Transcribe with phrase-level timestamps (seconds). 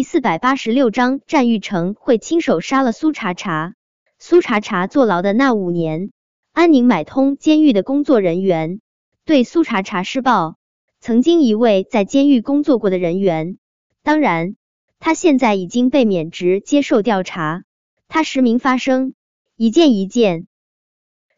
[0.00, 3.74] 第四百八十六章，战玉成会亲手杀了苏茶茶。
[4.18, 6.10] 苏茶茶坐牢的那五年，
[6.52, 8.80] 安宁买通监狱的工作人员，
[9.26, 10.56] 对苏茶茶施暴。
[11.00, 13.58] 曾经一位在监狱工作过的人员，
[14.02, 14.56] 当然，
[15.00, 17.64] 他现在已经被免职接受调查。
[18.08, 19.12] 他实名发声，
[19.54, 20.46] 一件一件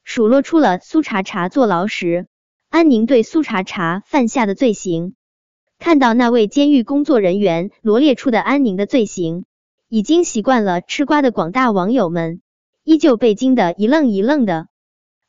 [0.05, 2.29] 数落出了苏茶茶坐牢时
[2.69, 5.17] 安宁对苏茶茶犯下的罪行。
[5.83, 9.45] 看到那位监狱工作人员罗列出的安宁的罪行，
[9.89, 12.41] 已经习惯了吃瓜的广大网友们
[12.85, 14.69] 依旧被惊得一愣一愣的。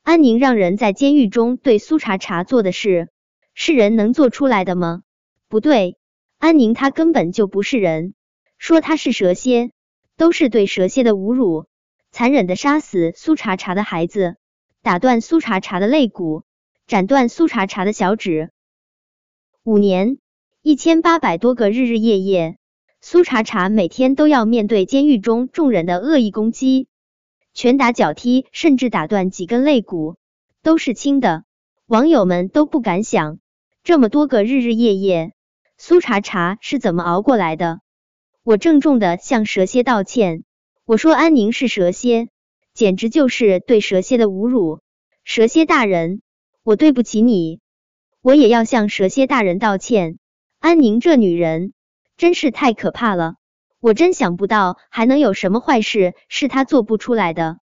[0.04, 3.10] 安宁让人在监狱中对苏茶茶做的事。
[3.56, 5.02] 是人能做出来的吗？
[5.50, 5.98] 不对，
[6.38, 8.14] 安宁他根本就不是人。
[8.60, 9.72] 说他是蛇蝎，
[10.18, 11.66] 都是对蛇蝎的侮辱。
[12.12, 14.36] 残忍的杀死苏茶茶的孩子，
[14.84, 16.44] 打断苏茶茶的肋骨，
[16.86, 18.52] 斩断苏茶茶的小指。
[19.64, 20.20] 五年，
[20.66, 22.56] 一千八百多个日日夜夜，
[23.02, 26.88] 苏茶茶每天都要面对监狱中众人的恶意攻击，
[27.54, 30.16] 拳打脚踢，甚至打断几根肋骨，
[30.62, 31.44] 都是轻的。
[31.86, 33.40] 网友们都不敢想。
[33.84, 35.34] 这么多个日日夜夜，
[35.78, 37.82] 苏茶茶是怎么熬过来的？
[38.42, 40.46] 我郑重的向蛇蝎道歉。
[40.86, 42.30] 我说安宁是蛇蝎，
[42.74, 44.80] 简直就是对蛇蝎的侮辱。
[45.26, 46.22] 蛇蝎大人，
[46.64, 47.60] 我对不起你，
[48.22, 50.20] 我也要向蛇蝎大人道歉。
[50.64, 51.74] 安宁这女人
[52.16, 53.36] 真是太可怕了，
[53.82, 57.58] 我真想不到还能有什么坏事是她做不出来的。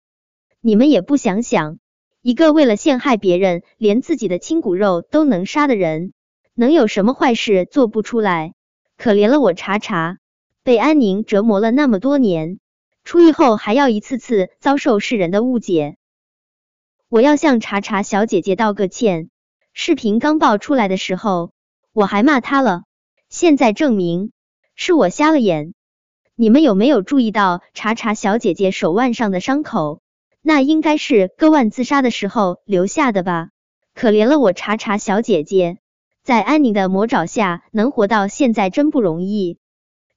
[0.61, 1.79] 你们也不想想。
[2.21, 6.13] 一个为了陷害别人，连自己的亲骨肉都能杀的人，
[6.53, 8.53] 能有什么坏事做不出来？
[8.97, 10.19] 可怜了我查查，
[10.61, 12.59] 被安宁折磨了那么多年，
[13.03, 15.97] 出狱后还要一次次遭受世人的误解。
[17.09, 19.31] 我要向查查小姐姐道个歉。
[19.73, 21.51] 视频刚爆出来的时候，
[21.93, 22.83] 我还骂她了，
[23.31, 24.33] 现在证明
[24.75, 25.73] 是我瞎了眼。
[26.35, 30.01] 你们有没有注意到查查小姐姐手腕上的伤口？
[30.41, 33.51] 那应该是割腕自杀的时候留下的吧？
[33.95, 35.77] 可怜了我查查小姐姐，
[36.23, 39.57] 在安宁的魔爪下能活到现在真不容易。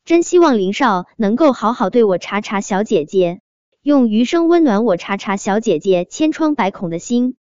[0.04, 3.40] 真希望林少能够好好对我查查小姐姐，
[3.80, 7.36] 用余生温暖我查查小姐姐千疮百孔的心。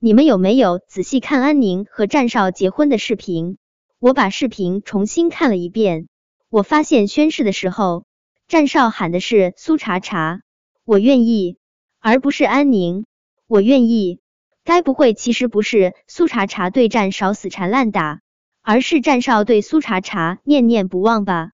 [0.00, 3.58] 你们有没有仔细看安宁和战少结婚的视频？
[4.04, 6.08] 我把视频重新看了一遍，
[6.50, 8.04] 我发现宣誓的时候，
[8.46, 10.42] 战少喊的是苏茶茶，
[10.84, 11.56] 我愿意。
[12.00, 13.06] 而不是安宁，
[13.46, 14.20] 我愿意。
[14.62, 18.20] 该不会其实不是苏茶茶对战少死缠烂打，
[18.60, 21.52] 而是战少对苏茶茶念念不忘吧？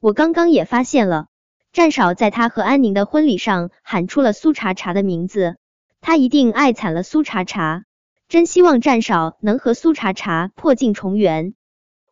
[0.00, 1.28] 我刚刚也发现了，
[1.72, 5.56] 战少在他和安宁的婚礼上喊出了苏茶茶的名字，
[6.02, 7.84] 他一定爱惨了苏茶茶。
[8.28, 11.54] 真希望战少能和苏茶茶破镜重圆。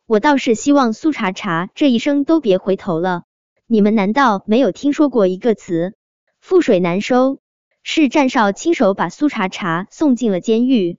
[0.09, 3.25] 我倒是希望苏茶茶这一生都别回头了。
[3.67, 5.93] 你们难道没有听说过一个词
[6.43, 7.41] “覆水难收”？
[7.83, 10.97] 是战少亲手把苏茶茶送进了监狱。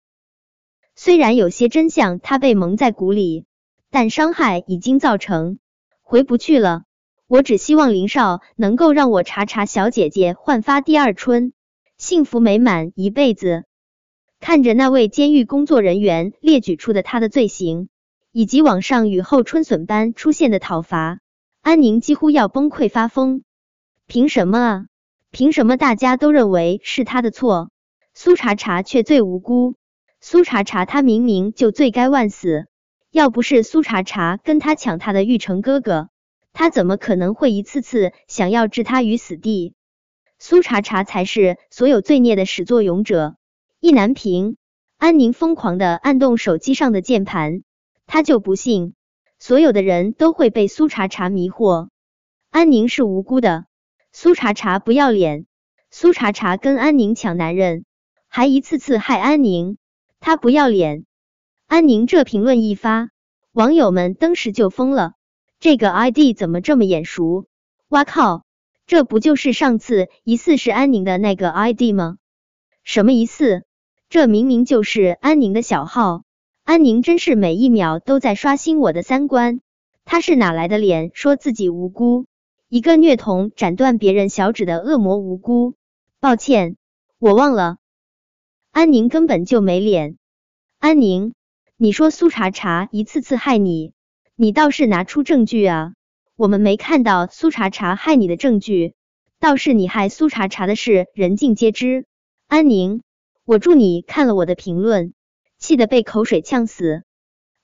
[0.94, 3.47] 虽然有些真相他被蒙在鼓里，
[3.91, 5.59] 但伤害已经造成，
[6.03, 6.84] 回不去了。
[7.27, 11.53] 我只希望林少能够让我茶茶小姐姐焕发第二春，
[11.98, 13.65] 幸福美满一辈子。
[14.38, 17.88] 看着那位监狱工作人员列举出的他的罪行，
[18.33, 21.19] 以及网上雨后春笋般出现的讨伐，
[21.63, 23.43] 安宁几乎要崩溃发疯。
[24.07, 24.87] 凭什么啊？
[25.33, 27.71] 凭什么大家都认为是他的错，
[28.15, 29.75] 苏茶茶却最无辜？
[30.21, 32.67] 苏茶茶他明明就罪该万死，
[33.11, 36.09] 要不是苏茶茶跟他抢他的玉成哥哥，
[36.53, 39.75] 他怎么可能会一次次想要置他于死地？
[40.39, 43.37] 苏茶茶才是所有罪孽的始作俑者。
[43.81, 44.57] 意难平，
[44.99, 47.63] 安宁疯狂的按动手机上的键盘，
[48.12, 48.94] 他就不信
[49.38, 51.91] 所有的人都会被苏茶茶迷惑，
[52.50, 53.66] 安宁是无辜的。
[54.10, 55.47] 苏茶茶不要脸，
[55.93, 57.84] 苏茶茶跟安宁抢男人，
[58.26, 59.76] 还一次次害安宁，
[60.19, 61.04] 他不要脸。
[61.69, 63.10] 安宁这评论一发，
[63.53, 65.12] 网友们登时就疯了。
[65.60, 67.47] 这个 ID 怎么这么眼熟？
[67.91, 68.45] 哇靠，
[68.89, 72.16] 这不就是上次疑似是安宁的那个 ID 吗？
[72.83, 73.63] 什么疑似？
[74.09, 76.24] 这明明就是安宁的小号。
[76.71, 79.61] 安宁真是每一秒都在刷新我的三观。
[80.05, 82.27] 他是哪来的脸说自己无辜？
[82.69, 85.75] 一个虐童斩断别人小指的恶魔无辜，
[86.21, 86.77] 抱歉，
[87.19, 87.78] 我忘了。
[88.71, 90.17] 安宁根本就没脸。
[90.78, 91.33] 安宁，
[91.77, 93.93] 你说苏茶茶一次次害你，
[94.37, 95.95] 你倒是拿出证据啊！
[96.37, 98.95] 我们没看到苏茶茶害你的证据，
[99.41, 102.07] 倒是你害苏茶茶的事人尽皆知。
[102.47, 103.03] 安宁，
[103.45, 105.15] 我祝你看了我的评论，
[105.60, 107.04] 气得被口水呛死。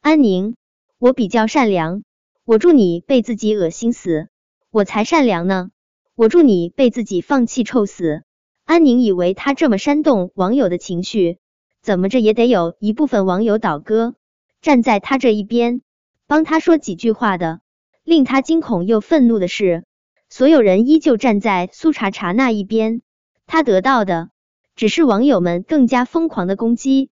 [0.02, 0.54] 安宁，
[0.98, 2.02] 我比较善良，
[2.44, 4.28] 我祝你被自己恶心死。
[4.70, 5.70] 我才善良呢，
[6.14, 8.22] 我祝你被自己放弃臭死。
[8.66, 11.38] 安宁以为他这么煽动网友的情绪，
[11.80, 14.14] 怎么着也得有一部分网友倒戈，
[14.60, 15.80] 站在他这一边，
[16.26, 17.60] 帮他说几句话的。
[18.04, 19.84] 令他惊恐又愤怒的是，
[20.28, 23.00] 所有人依旧站在苏茶茶那一边，
[23.46, 24.28] 他得到的
[24.76, 27.10] 只是网友们更加疯狂的攻击。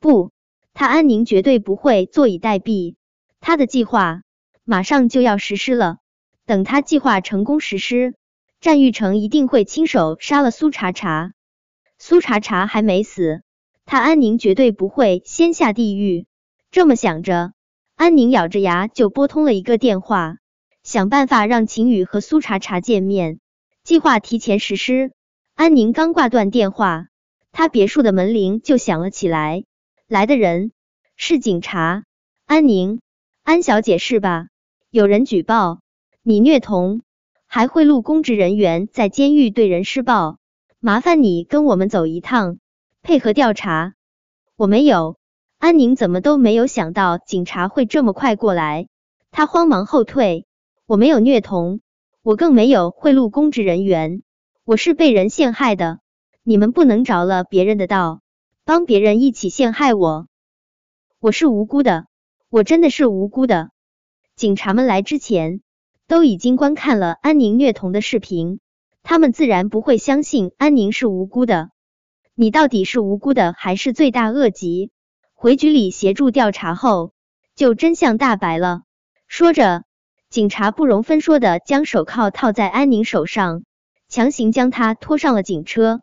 [0.00, 0.32] 不，
[0.72, 2.94] 他安宁绝对不会坐以待毙，
[3.38, 4.22] 他的计划
[4.64, 5.98] 马上就要实施了。
[6.46, 8.14] 等他计划成功实施，
[8.62, 11.34] 战玉成一定会亲手杀了苏茶茶。
[11.98, 13.42] 苏茶茶还没死，
[13.84, 16.26] 他安宁绝对不会先下地狱。
[16.70, 17.52] 这么想着。
[17.94, 20.38] 安宁咬着牙就拨通了一个电话，
[20.82, 23.38] 想办法让秦宇和苏茶茶见面，
[23.84, 25.12] 计划提前实施。
[25.54, 27.08] 安宁刚挂断电话，
[27.52, 29.64] 他别墅的门铃就响了起来。
[30.10, 30.72] 来的人
[31.14, 32.02] 是警察。
[32.44, 33.00] 安宁，
[33.44, 34.48] 安小姐是吧？
[34.90, 35.78] 有人举报
[36.24, 37.02] 你虐童，
[37.46, 40.38] 还贿赂公职人员，在监狱对人施暴，
[40.80, 42.58] 麻烦你跟我们走一趟，
[43.02, 43.94] 配合调查。
[44.56, 45.16] 我没有。
[45.58, 48.88] 安宁怎么都没有想到警察会这么快过来，
[49.30, 50.44] 他慌忙后退。
[50.86, 51.82] 我没有虐童，
[52.24, 54.24] 我更没有贿赂公职人员，
[54.64, 56.00] 我是被人陷害的。
[56.42, 58.22] 你们不能着了别人的道，
[58.64, 60.28] 帮别人一起陷害我。
[61.18, 62.06] 我是无辜的，
[62.48, 63.70] 我真的是无辜的。
[64.36, 65.60] 警察们来之前
[66.06, 68.60] 都已经观看了安宁虐童的视频，
[69.02, 71.70] 他们自然不会相信安宁是无辜的。
[72.34, 74.90] 你到底是无辜的还是罪大恶极？
[75.34, 77.12] 回局里协助调查后，
[77.54, 78.82] 就真相大白了。
[79.26, 79.84] 说着，
[80.28, 83.64] 警察不容分说的将手铐套在安宁手上，
[84.08, 86.00] 强行将他拖上了警车。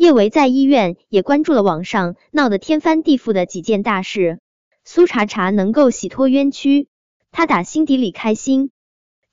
[0.00, 4.40] 叶维在医院也关注了网上闹得天翻地覆的几件大事。
[4.82, 6.88] 苏茶茶能够洗脱冤屈，
[7.30, 8.70] 他打心底里开心。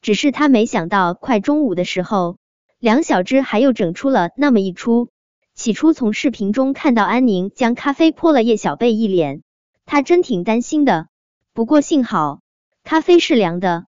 [0.01, 2.35] 只是他没想到，快中午的时候，
[2.79, 5.07] 梁小芝还又整出了那么一出。
[5.55, 9.43] 起初从视频中看到安宁将咖啡泼了叶小贝一脸，
[9.85, 11.07] 他真挺担心的。
[11.53, 12.41] 不过幸好
[12.83, 13.85] 咖啡是凉的。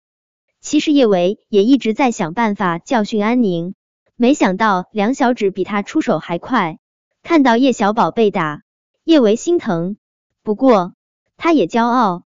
[0.61, 3.75] 其实叶维也一直在想办法教训安宁，
[4.17, 6.79] 没想到梁小芷比他出手还快。
[7.23, 8.63] 看到叶小宝被打，
[9.05, 9.97] 叶维心疼，
[10.43, 10.95] 不过
[11.37, 12.23] 他也骄傲，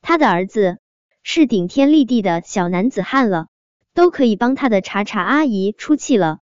[0.00, 0.78] 他的儿子
[1.22, 3.46] 是顶天立地的小男子汉了，
[3.94, 6.38] 都可以帮他的茶茶阿姨出气了。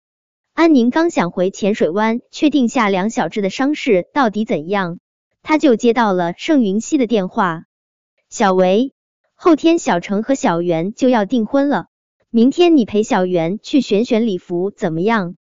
[0.55, 4.99] 安宁刚想回浅水湾确定下梁小志的伤势到底怎样，
[5.43, 7.65] 他就接到了盛云熙的电话。
[8.31, 8.95] 小维，
[9.35, 11.87] 后天小程和小袁就要订婚了，
[12.35, 15.37] 明天你陪小袁去选选礼服怎么样？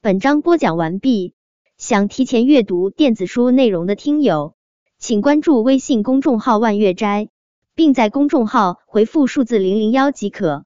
[0.00, 1.34] 本章播讲完毕。
[1.76, 4.54] 想提前阅读电子书内容的听友，
[4.98, 7.28] 请关注微信公众号万月斋，
[7.74, 10.64] 并在公众号回复数字零零幺即可。